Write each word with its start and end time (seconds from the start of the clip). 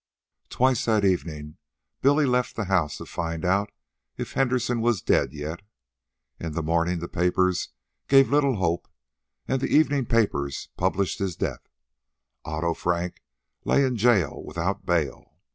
Twice 0.49 0.85
that 0.85 1.05
evening 1.05 1.59
Billy 2.01 2.25
left 2.25 2.55
the 2.55 2.63
house 2.65 2.97
to 2.97 3.05
find 3.05 3.45
out 3.45 3.71
if 4.17 4.33
Henderson 4.33 4.81
was 4.81 5.03
dead 5.03 5.31
yet. 5.31 5.61
In 6.39 6.53
the 6.53 6.63
morning 6.63 6.97
the 6.97 7.07
papers 7.07 7.69
gave 8.07 8.31
little 8.31 8.55
hope, 8.55 8.87
and 9.47 9.61
the 9.61 9.67
evening 9.67 10.07
papers 10.07 10.69
published 10.75 11.19
his 11.19 11.35
death. 11.35 11.67
Otto 12.43 12.73
Frank 12.73 13.21
lay 13.63 13.83
in 13.83 13.95
jail 13.95 14.41
without 14.43 14.87
bail. 14.87 15.37